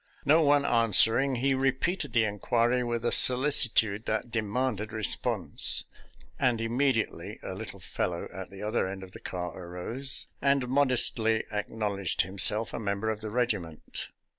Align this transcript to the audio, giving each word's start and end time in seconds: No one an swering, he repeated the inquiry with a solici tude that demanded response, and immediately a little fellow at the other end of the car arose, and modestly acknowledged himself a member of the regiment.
No 0.25 0.41
one 0.41 0.65
an 0.65 0.93
swering, 0.93 1.41
he 1.41 1.53
repeated 1.53 2.11
the 2.11 2.23
inquiry 2.23 2.83
with 2.83 3.05
a 3.05 3.09
solici 3.11 3.71
tude 3.71 4.07
that 4.07 4.31
demanded 4.31 4.91
response, 4.91 5.83
and 6.39 6.59
immediately 6.59 7.37
a 7.43 7.53
little 7.53 7.79
fellow 7.79 8.27
at 8.33 8.49
the 8.49 8.63
other 8.63 8.87
end 8.87 9.03
of 9.03 9.11
the 9.11 9.19
car 9.19 9.55
arose, 9.55 10.25
and 10.41 10.67
modestly 10.67 11.43
acknowledged 11.51 12.23
himself 12.23 12.73
a 12.73 12.79
member 12.79 13.11
of 13.11 13.21
the 13.21 13.29
regiment. 13.29 14.07